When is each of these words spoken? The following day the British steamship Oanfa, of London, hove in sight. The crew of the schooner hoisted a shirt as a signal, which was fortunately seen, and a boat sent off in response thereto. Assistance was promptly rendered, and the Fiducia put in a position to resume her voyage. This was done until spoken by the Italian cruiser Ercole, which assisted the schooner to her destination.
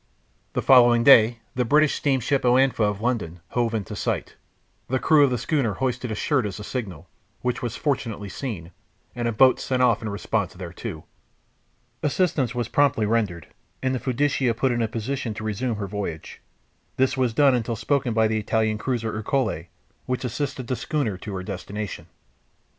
The 0.53 0.63
following 0.63 1.03
day 1.03 1.41
the 1.53 1.63
British 1.63 1.93
steamship 1.93 2.41
Oanfa, 2.43 2.79
of 2.85 3.01
London, 3.01 3.39
hove 3.49 3.75
in 3.75 3.85
sight. 3.85 4.35
The 4.87 4.97
crew 4.97 5.23
of 5.23 5.29
the 5.29 5.37
schooner 5.37 5.73
hoisted 5.75 6.09
a 6.09 6.15
shirt 6.15 6.47
as 6.47 6.59
a 6.59 6.63
signal, 6.63 7.07
which 7.43 7.61
was 7.61 7.75
fortunately 7.75 8.27
seen, 8.27 8.71
and 9.15 9.27
a 9.27 9.31
boat 9.31 9.59
sent 9.59 9.83
off 9.83 10.01
in 10.01 10.09
response 10.09 10.55
thereto. 10.55 11.05
Assistance 12.01 12.55
was 12.55 12.67
promptly 12.67 13.05
rendered, 13.05 13.49
and 13.83 13.93
the 13.93 13.99
Fiducia 13.99 14.55
put 14.57 14.71
in 14.71 14.81
a 14.81 14.87
position 14.87 15.35
to 15.35 15.43
resume 15.43 15.75
her 15.75 15.85
voyage. 15.85 16.41
This 16.97 17.15
was 17.15 17.31
done 17.31 17.53
until 17.53 17.75
spoken 17.75 18.11
by 18.15 18.27
the 18.27 18.39
Italian 18.39 18.79
cruiser 18.79 19.15
Ercole, 19.15 19.67
which 20.07 20.25
assisted 20.25 20.65
the 20.65 20.75
schooner 20.75 21.15
to 21.19 21.35
her 21.35 21.43
destination. 21.43 22.07